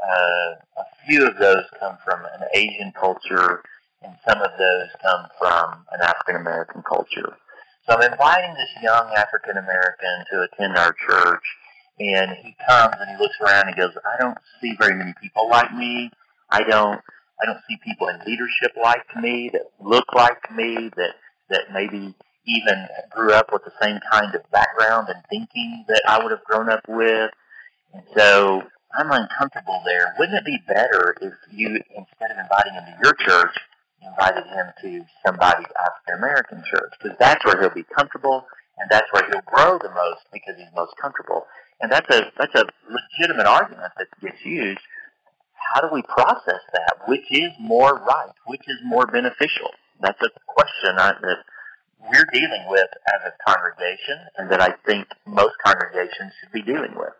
Uh, 0.02 0.54
a 0.78 1.06
few 1.06 1.26
of 1.26 1.37
those 1.38 1.64
come 1.78 1.97
from 2.04 2.20
an 2.25 2.49
Asian 2.54 2.92
culture 2.99 3.62
and 4.02 4.14
some 4.26 4.40
of 4.40 4.50
those 4.59 4.88
come 5.02 5.26
from 5.38 5.85
an 5.92 6.00
African 6.02 6.37
American 6.37 6.82
culture. 6.82 7.37
So 7.87 7.97
I'm 7.97 8.12
inviting 8.12 8.54
this 8.54 8.82
young 8.82 9.12
African 9.14 9.59
American 9.59 10.25
to 10.32 10.42
attend 10.42 10.76
our 10.76 10.94
church, 11.06 11.44
and 11.99 12.30
he 12.42 12.54
comes 12.66 12.94
and 12.99 13.11
he 13.11 13.23
looks 13.23 13.37
around 13.40 13.68
and 13.68 13.76
goes, 13.76 13.97
"I 14.04 14.20
don't 14.20 14.38
see 14.61 14.75
very 14.78 14.94
many 14.94 15.14
people 15.20 15.49
like 15.49 15.73
me. 15.75 16.11
I 16.50 16.62
don't, 16.62 17.00
I 17.42 17.47
don't 17.47 17.61
see 17.68 17.78
people 17.85 18.09
in 18.09 18.20
leadership 18.26 18.73
like 18.82 19.04
me 19.16 19.50
that 19.52 19.70
look 19.80 20.12
like 20.14 20.50
me 20.54 20.90
that 20.97 21.14
that 21.49 21.73
maybe 21.73 22.14
even 22.47 22.87
grew 23.11 23.32
up 23.32 23.52
with 23.52 23.64
the 23.64 23.73
same 23.82 23.99
kind 24.11 24.35
of 24.35 24.50
background 24.50 25.09
and 25.09 25.23
thinking 25.28 25.85
that 25.88 26.02
I 26.06 26.23
would 26.23 26.30
have 26.32 26.44
grown 26.44 26.68
up 26.68 26.85
with." 26.88 27.30
And 27.92 28.04
so 28.16 28.62
I'm 28.94 29.11
uncomfortable 29.11 29.82
there. 29.85 30.14
Wouldn't 30.18 30.38
it 30.38 30.44
be 30.44 30.59
better 30.66 31.16
if 31.20 31.35
you, 31.52 31.68
instead 31.68 32.30
of 32.30 32.38
inviting 32.38 32.75
him 32.75 32.85
to 32.87 32.99
your 33.02 33.14
church, 33.14 33.56
invited 34.02 34.47
him 34.47 34.66
to 34.82 35.04
somebody's 35.25 35.70
African 35.78 36.14
American 36.18 36.62
church 36.68 36.92
because 37.00 37.16
that's 37.18 37.44
where 37.44 37.61
he'll 37.61 37.75
be 37.75 37.85
comfortable 37.94 38.47
and 38.80 38.88
that's 38.90 39.06
where 39.12 39.28
he'll 39.28 39.44
grow 39.44 39.78
the 39.78 39.92
most 39.92 40.25
because 40.32 40.56
he's 40.56 40.72
most 40.75 40.96
comfortable. 41.00 41.46
And 41.80 41.92
that's 41.92 42.08
a 42.10 42.32
that's 42.38 42.54
a 42.54 42.64
legitimate 42.88 43.46
argument 43.46 43.92
that 43.96 44.08
gets 44.20 44.44
used. 44.44 44.80
How 45.54 45.80
do 45.80 45.88
we 45.92 46.02
process 46.02 46.60
that? 46.72 47.06
Which 47.06 47.30
is 47.30 47.52
more 47.60 47.94
right? 47.94 48.32
Which 48.46 48.64
is 48.66 48.76
more 48.84 49.06
beneficial? 49.06 49.70
That's 50.00 50.20
a 50.22 50.30
question 50.46 50.99
I, 50.99 51.12
that 51.20 51.38
we're 52.00 52.26
dealing 52.32 52.64
with 52.68 52.88
as 53.06 53.20
a 53.28 53.50
congregation, 53.50 54.18
and 54.38 54.50
that 54.50 54.60
I 54.60 54.72
think 54.87 55.06
most 55.26 55.54
congregations 55.64 56.32
should 56.40 56.52
be 56.52 56.62
dealing 56.62 56.94
with. 56.96 57.12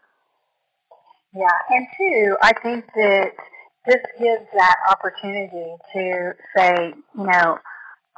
Yeah, 1.35 1.47
and 1.71 1.87
two, 1.97 2.37
I 2.43 2.53
think 2.61 2.87
that 2.97 3.33
this 3.87 4.03
gives 4.19 4.47
that 4.57 4.77
opportunity 4.91 5.77
to 5.95 6.33
say, 6.57 6.95
you 7.17 7.25
know, 7.25 7.59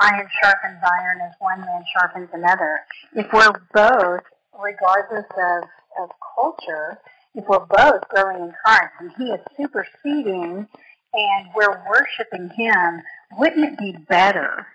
iron 0.03 0.29
sharpens 0.43 0.81
iron 0.83 1.21
as 1.23 1.33
one 1.39 1.61
man 1.61 1.85
sharpens 1.93 2.29
another. 2.33 2.81
If 3.15 3.33
we're 3.33 3.53
both, 3.73 4.23
regardless 4.59 5.27
of, 5.31 5.69
of 6.03 6.11
culture, 6.35 6.99
if 7.35 7.45
we're 7.49 7.67
both 7.67 8.09
growing 8.09 8.43
in 8.49 8.53
Christ 8.65 8.93
and 9.01 9.13
He 9.17 9.25
is 9.25 9.41
superseding 9.57 10.67
and 11.15 11.49
we're 11.55 11.83
worshiping 11.89 12.51
Him, 12.57 13.03
wouldn't 13.39 13.73
it 13.73 13.79
be 13.79 13.97
better 14.09 14.67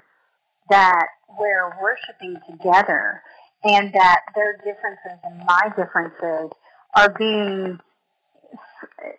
that 0.70 1.08
we're 1.38 1.72
worshiping 1.82 2.38
together 2.50 3.22
and 3.64 3.94
that 3.94 4.22
their 4.36 4.58
differences 4.58 5.20
and 5.24 5.40
my 5.46 5.72
differences 5.76 6.52
are 6.96 7.10
being 7.18 7.80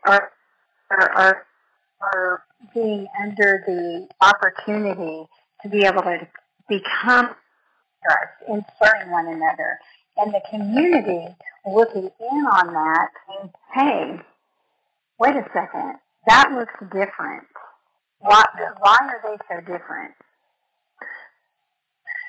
are 0.07 0.31
are, 0.91 1.11
are 1.11 1.47
are 2.00 2.43
being 2.75 3.07
under 3.21 3.62
the 3.67 4.09
opportunity 4.21 5.27
to 5.62 5.69
be 5.69 5.85
able 5.85 6.03
to 6.03 6.29
become 6.69 7.35
in 8.49 8.65
serving 8.83 9.11
one 9.11 9.27
another. 9.27 9.79
And 10.17 10.33
the 10.33 10.41
community 10.50 11.27
looking 11.67 12.11
in 12.21 12.38
on 12.47 12.73
that 12.73 13.09
saying, 13.29 13.53
hey, 13.75 14.21
wait 15.19 15.37
a 15.37 15.45
second, 15.53 15.97
that 16.27 16.50
looks 16.53 16.75
different. 16.93 17.47
Why, 18.21 18.45
why 18.79 18.99
are 19.00 19.21
they 19.23 19.37
so 19.49 19.61
different? 19.61 20.15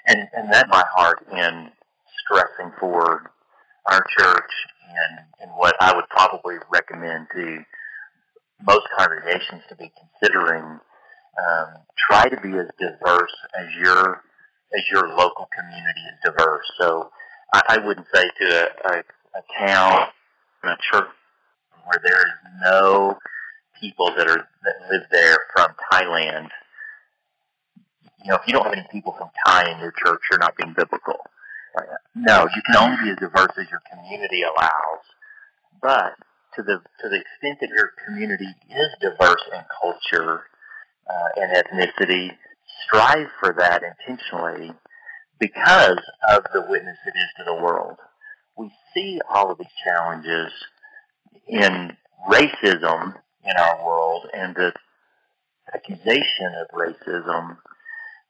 And, 0.08 0.28
and 0.34 0.52
that's 0.52 0.70
my 0.70 0.84
heart 0.94 1.26
in 1.32 1.70
stressing 2.24 2.74
for 2.80 3.32
our 3.86 4.06
church 4.18 4.52
and, 4.90 5.20
and 5.42 5.52
what 5.56 5.76
I 5.82 5.96
would 5.96 6.08
probably 6.10 6.56
recommend 6.72 7.28
to 7.36 7.60
most 8.66 8.88
congregations 8.98 9.62
to 9.70 9.76
be 9.76 9.92
considering 10.20 10.80
um, 11.38 11.82
try 11.98 12.30
to 12.30 12.40
be 12.42 12.58
as 12.58 12.68
diverse 12.80 13.36
as 13.58 13.68
your 13.80 14.24
as 14.76 14.84
your 14.92 15.08
local 15.10 15.50
community 15.58 16.02
is 16.02 16.18
diverse. 16.24 16.66
So 16.80 17.10
I, 17.54 17.62
I 17.70 17.78
wouldn't 17.86 18.08
say 18.14 18.24
to 18.42 18.46
a, 18.46 18.90
a, 18.90 18.98
a 19.00 19.66
town, 19.66 20.08
a 20.64 20.76
church 20.92 21.08
where 21.86 22.02
there 22.04 22.22
is 22.22 22.34
no 22.64 23.18
people 23.80 24.12
that 24.16 24.28
are 24.28 24.48
that 24.64 24.76
live 24.92 25.04
there 25.12 25.40
from 25.56 25.72
Thailand. 25.92 26.50
You 28.24 28.32
know, 28.32 28.36
if 28.36 28.42
you 28.48 28.54
don't 28.54 28.66
have 28.66 28.74
any 28.74 28.86
people 28.92 29.16
from 29.18 29.30
Thai 29.46 29.72
in 29.72 29.80
your 29.80 29.94
church, 30.06 30.20
you're 30.30 30.40
not 30.40 30.56
being 30.58 30.74
biblical. 30.76 31.16
No, 32.16 32.48
you 32.54 32.62
can 32.66 32.76
only 32.76 32.98
be 33.04 33.10
as 33.12 33.18
diverse 33.18 33.54
as 33.58 33.70
your 33.72 33.82
community 33.90 34.44
allows. 34.44 35.04
But 35.82 36.16
to 36.56 36.64
the 36.64 36.82
to 37.02 37.10
the 37.10 37.22
extent 37.22 37.60
that 37.62 37.70
your 37.70 37.94
community 38.06 38.52
is 38.70 38.90
diverse 39.00 39.44
in 39.54 39.62
culture 39.82 40.44
uh, 41.10 41.30
and 41.38 41.52
ethnicity, 41.56 42.32
strive 42.86 43.28
for 43.40 43.54
that 43.58 43.82
intentionally 43.84 44.72
because 45.40 46.02
of 46.30 46.44
the 46.54 46.66
witness 46.70 46.98
it 47.06 47.18
is 47.18 47.30
to 47.38 47.44
the 47.46 47.56
world. 47.56 47.98
we 48.58 48.72
see 48.94 49.20
all 49.30 49.52
of 49.52 49.58
these 49.58 49.68
challenges 49.84 50.52
in 51.48 51.96
racism 52.30 53.16
in 53.46 53.58
our 53.58 53.86
world 53.86 54.28
and 54.34 54.56
the 54.56 54.74
accusation 55.74 56.54
of 56.60 56.68
racism, 56.78 57.58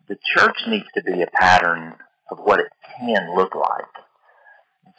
the 0.08 0.18
church 0.36 0.58
needs 0.68 0.86
to 0.94 1.04
be 1.04 1.22
a 1.22 1.28
pattern 1.28 1.96
of 2.30 2.40
what 2.40 2.60
it 2.60 2.68
can 3.00 3.36
look 3.36 3.56
like. 3.56 3.86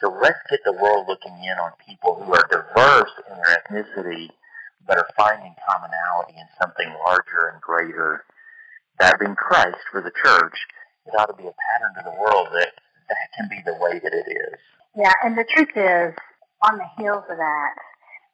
So 0.01 0.09
let's 0.21 0.39
get 0.49 0.59
the 0.65 0.73
world 0.73 1.05
looking 1.07 1.37
in 1.43 1.57
on 1.59 1.71
people 1.87 2.23
who 2.23 2.33
are 2.33 2.47
diverse 2.49 3.11
in 3.29 3.37
their 3.37 3.61
ethnicity, 3.61 4.29
but 4.87 4.97
are 4.97 5.09
finding 5.17 5.53
commonality 5.67 6.33
in 6.37 6.47
something 6.61 6.93
larger 7.07 7.51
and 7.53 7.61
greater. 7.61 8.23
That 8.99 9.19
being 9.19 9.35
Christ 9.35 9.77
for 9.91 10.01
the 10.01 10.11
church, 10.11 10.57
it 11.05 11.17
ought 11.17 11.25
to 11.25 11.33
be 11.33 11.47
a 11.47 11.53
pattern 11.53 11.93
to 11.97 12.03
the 12.03 12.19
world 12.19 12.49
that 12.53 12.73
that 13.09 13.27
can 13.35 13.49
be 13.49 13.61
the 13.65 13.77
way 13.79 13.99
that 13.99 14.13
it 14.13 14.27
is. 14.29 14.59
Yeah, 14.95 15.13
and 15.23 15.37
the 15.37 15.45
truth 15.45 15.75
is, 15.75 16.15
on 16.61 16.77
the 16.77 16.87
heels 16.97 17.23
of 17.29 17.37
that, 17.37 17.73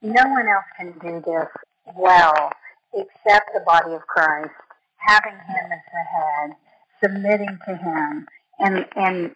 no 0.02 0.30
one 0.30 0.48
else 0.48 0.66
can 0.78 0.92
do 1.00 1.22
this 1.26 1.48
well 1.96 2.52
except 2.94 3.54
the 3.54 3.64
body 3.66 3.94
of 3.94 4.02
Christ, 4.08 4.54
having 4.98 5.34
Him 5.34 5.72
as 5.72 5.86
the 5.92 6.04
head, 6.04 6.56
submitting 7.02 7.58
to 7.68 7.76
Him, 7.76 8.28
and 8.60 8.86
and 8.96 9.36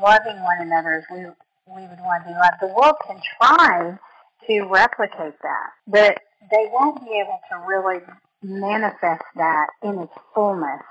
loving 0.00 0.42
one 0.42 0.60
another 0.60 0.92
as 0.92 1.04
we 1.10 1.18
we 1.66 1.82
would 1.82 2.00
want 2.00 2.24
to 2.24 2.30
be 2.30 2.34
loved. 2.34 2.56
The 2.60 2.74
world 2.74 2.96
can 3.06 3.20
try 3.38 3.98
to 4.46 4.62
replicate 4.64 5.38
that, 5.42 5.70
but 5.86 6.18
they 6.50 6.68
won't 6.72 7.04
be 7.04 7.20
able 7.20 7.38
to 7.50 7.66
really 7.66 8.00
manifest 8.42 9.24
that 9.36 9.66
in 9.82 9.98
its 9.98 10.12
fullness 10.34 10.82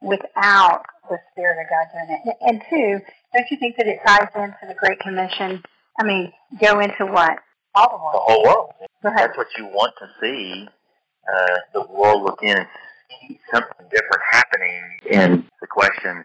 without 0.00 0.82
the 1.08 1.18
Spirit 1.32 1.58
of 1.62 1.66
God 1.68 1.86
doing 1.92 2.20
it. 2.24 2.36
And 2.40 2.62
two, 2.70 3.04
don't 3.34 3.50
you 3.50 3.56
think 3.58 3.76
that 3.76 3.86
it 3.86 4.00
ties 4.06 4.28
into 4.34 4.66
the 4.66 4.74
Great 4.74 5.00
Commission? 5.00 5.62
I 5.98 6.04
mean, 6.04 6.32
go 6.60 6.80
into 6.80 7.06
what? 7.06 7.38
All 7.74 7.90
the 7.90 8.02
world. 8.02 8.14
The 8.14 8.32
whole 8.32 8.44
world. 8.44 8.72
That's 9.02 9.36
what 9.36 9.48
you 9.58 9.66
want 9.66 9.94
to 9.98 10.06
see. 10.20 10.68
Uh, 11.28 11.56
the 11.74 11.86
world 11.92 12.22
look 12.22 12.42
in 12.42 12.56
and 12.56 12.66
see 13.10 13.38
something 13.52 13.86
different 13.90 14.22
happening. 14.30 14.82
And 15.12 15.44
the 15.60 15.66
question, 15.66 16.24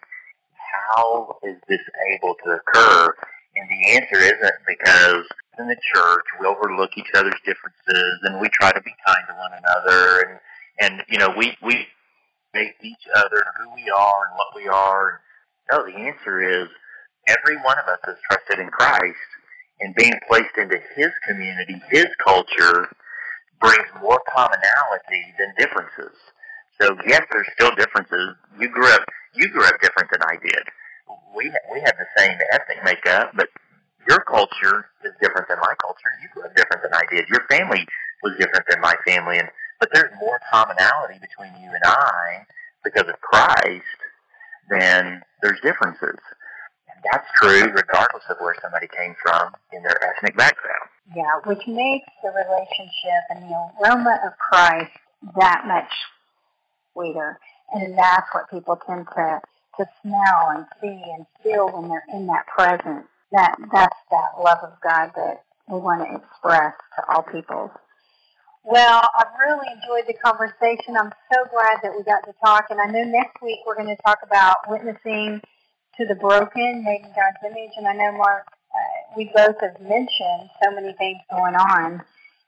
how 0.73 1.37
is 1.43 1.57
this 1.67 1.81
able 2.13 2.35
to 2.45 2.51
occur? 2.51 3.13
And 3.55 3.69
the 3.69 3.95
answer 3.95 4.17
isn't 4.17 4.59
because 4.67 5.25
in 5.59 5.67
the 5.67 5.77
church 5.93 6.25
we 6.39 6.45
overlook 6.45 6.91
each 6.97 7.11
other's 7.15 7.39
differences 7.45 8.19
and 8.23 8.41
we 8.41 8.49
try 8.49 8.71
to 8.71 8.81
be 8.81 8.91
kind 9.05 9.23
to 9.27 9.35
one 9.35 9.51
another 9.53 10.27
and 10.27 10.39
and 10.77 11.03
you 11.07 11.17
know 11.17 11.33
we 11.37 11.55
we 11.61 11.87
make 12.53 12.73
each 12.83 13.07
other 13.15 13.43
who 13.59 13.75
we 13.75 13.89
are 13.89 14.27
and 14.27 14.37
what 14.37 14.55
we 14.55 14.67
are. 14.67 15.21
No, 15.71 15.85
the 15.85 15.95
answer 15.95 16.41
is 16.41 16.67
every 17.27 17.57
one 17.57 17.77
of 17.79 17.87
us 17.87 17.99
is 18.07 18.17
trusted 18.29 18.59
in 18.59 18.69
Christ 18.69 19.29
and 19.79 19.93
being 19.95 20.13
placed 20.27 20.57
into 20.57 20.79
His 20.95 21.11
community, 21.27 21.81
His 21.89 22.07
culture, 22.23 22.87
brings 23.59 23.87
more 24.01 24.21
commonality 24.33 25.33
than 25.37 25.53
differences. 25.57 26.15
So 26.81 26.95
yes, 27.07 27.23
there's 27.31 27.47
still 27.53 27.75
differences. 27.75 28.35
You 28.59 28.69
grew 28.69 28.87
up, 28.91 29.03
you 29.33 29.49
grew 29.49 29.65
up 29.65 29.79
different 29.81 30.09
than 30.11 30.21
I 30.23 30.35
did. 30.41 30.63
We 31.35 31.51
we 31.71 31.81
have 31.81 31.95
the 31.97 32.07
same 32.17 32.37
ethnic 32.51 32.83
makeup, 32.83 33.31
but 33.35 33.49
your 34.07 34.19
culture 34.21 34.89
is 35.03 35.11
different 35.21 35.47
than 35.47 35.59
my 35.59 35.73
culture. 35.81 36.09
You 36.21 36.29
grew 36.33 36.43
up 36.43 36.55
different 36.55 36.83
than 36.83 36.93
I 36.93 37.03
did. 37.09 37.27
Your 37.29 37.45
family 37.49 37.85
was 38.23 38.33
different 38.39 38.65
than 38.69 38.81
my 38.81 38.95
family, 39.05 39.39
and 39.39 39.49
but 39.79 39.89
there's 39.93 40.11
more 40.19 40.39
commonality 40.51 41.19
between 41.19 41.51
you 41.61 41.69
and 41.69 41.83
I 41.83 42.45
because 42.83 43.07
of 43.09 43.19
Christ 43.21 43.99
than 44.69 45.21
there's 45.41 45.59
differences. 45.61 46.17
And 46.89 47.03
that's 47.11 47.27
true 47.35 47.71
regardless 47.71 48.23
of 48.29 48.37
where 48.39 48.55
somebody 48.61 48.87
came 48.87 49.15
from 49.21 49.53
in 49.73 49.83
their 49.83 49.97
ethnic 50.03 50.37
background. 50.37 50.89
Yeah, 51.15 51.39
which 51.45 51.67
makes 51.67 52.09
the 52.23 52.29
relationship 52.29 53.21
and 53.29 53.43
the 53.43 53.69
aroma 53.81 54.19
of 54.25 54.33
Christ 54.37 54.91
that 55.37 55.65
much 55.67 55.91
sweeter. 56.93 57.39
And 57.73 57.97
that's 57.97 58.27
what 58.31 58.49
people 58.49 58.79
tend 58.87 59.07
to, 59.15 59.41
to 59.77 59.85
smell 60.01 60.51
and 60.55 60.65
see 60.81 61.03
and 61.15 61.25
feel 61.43 61.69
when 61.71 61.89
they're 61.89 62.05
in 62.13 62.27
that 62.27 62.47
presence. 62.47 63.07
That 63.31 63.55
that's 63.71 63.97
that 64.11 64.41
love 64.41 64.59
of 64.63 64.73
God 64.81 65.11
that 65.15 65.43
we 65.67 65.79
want 65.79 66.07
to 66.07 66.15
express 66.15 66.73
to 66.95 67.09
all 67.09 67.23
peoples. 67.23 67.71
Well, 68.63 69.01
I've 69.17 69.33
really 69.39 69.67
enjoyed 69.73 70.07
the 70.07 70.17
conversation. 70.23 70.97
I'm 70.97 71.13
so 71.31 71.45
glad 71.51 71.79
that 71.83 71.93
we 71.95 72.03
got 72.03 72.25
to 72.25 72.33
talk. 72.43 72.65
And 72.69 72.79
I 72.81 72.85
know 72.85 73.03
next 73.03 73.41
week 73.41 73.59
we're 73.65 73.75
going 73.75 73.95
to 73.95 74.01
talk 74.01 74.19
about 74.23 74.57
witnessing 74.67 75.41
to 75.97 76.05
the 76.05 76.15
broken, 76.15 76.83
made 76.83 77.01
in 77.03 77.13
God's 77.13 77.37
image. 77.45 77.71
And 77.77 77.87
I 77.87 77.93
know, 77.93 78.11
Mark, 78.17 78.47
uh, 78.73 79.13
we 79.15 79.31
both 79.35 79.61
have 79.61 79.79
mentioned 79.81 80.49
so 80.63 80.71
many 80.73 80.93
things 80.93 81.19
going 81.29 81.55
on 81.55 82.01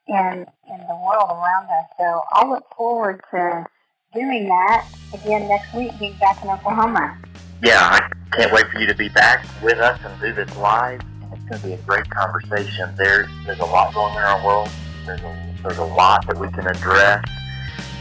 in, 0.08 0.46
in 0.70 0.80
the 0.88 0.96
world 0.96 1.30
around 1.30 1.66
us. 1.66 1.86
So 2.00 2.22
I'll 2.34 2.50
look 2.50 2.66
forward 2.76 3.22
to 3.32 3.66
doing 4.14 4.48
that 4.48 4.88
again 5.14 5.48
next 5.48 5.74
week, 5.74 5.92
being 6.00 6.18
back 6.20 6.42
in 6.44 6.50
Oklahoma. 6.50 7.18
Yeah, 7.62 7.80
I 7.82 8.36
can't 8.36 8.52
wait 8.54 8.68
for 8.68 8.80
you 8.80 8.88
to 8.88 8.96
be 8.96 9.10
back 9.10 9.46
with 9.62 9.80
us 9.80 10.00
and 10.04 10.22
do 10.22 10.34
this 10.34 10.56
live. 10.58 11.02
It's 11.34 11.44
going 11.46 11.62
to 11.62 11.68
be 11.68 11.74
a 11.74 11.78
great 11.78 12.10
conversation. 12.10 12.94
There, 12.96 13.28
there's 13.46 13.60
a 13.60 13.66
lot 13.66 13.94
going 13.94 14.16
on 14.16 14.18
in 14.18 14.24
our 14.24 14.46
world. 14.46 14.70
There's 15.06 15.22
a, 15.22 15.54
there's 15.64 15.78
a 15.78 15.86
lot 15.86 16.26
that 16.28 16.38
we 16.38 16.50
can 16.50 16.68
address. 16.68 17.24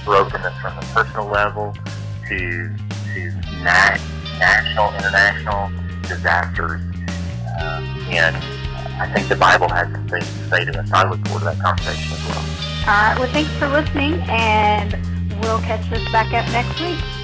Brokenness 0.05 0.55
from 0.61 0.77
the 0.77 0.87
personal 0.95 1.27
level 1.27 1.77
to 2.29 2.77
to 3.15 3.31
nat- 3.63 3.99
national, 4.39 4.95
international 4.95 5.71
disasters. 6.03 6.81
Um, 7.61 7.85
and 8.11 8.37
I 9.01 9.11
think 9.13 9.29
the 9.29 9.37
Bible 9.37 9.69
has 9.71 9.91
some 9.91 10.07
things 10.07 10.25
to 10.27 10.49
say 10.49 10.65
to 10.65 10.79
us. 10.79 10.93
I 10.93 11.09
look 11.09 11.27
forward 11.27 11.41
to 11.41 11.45
that 11.47 11.61
conversation 11.61 12.13
as 12.13 12.29
well. 12.29 12.39
All 12.87 13.03
right. 13.03 13.19
Well, 13.19 13.33
thanks 13.33 13.51
for 13.55 13.69
listening, 13.69 14.21
and 14.29 14.95
we'll 15.43 15.61
catch 15.61 15.89
this 15.91 16.05
back 16.13 16.33
up 16.33 16.47
next 16.53 16.81
week. 16.81 17.16